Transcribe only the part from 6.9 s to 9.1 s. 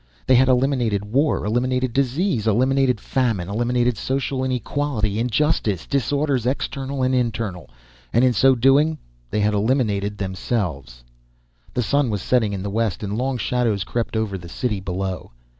and internal and in so doing,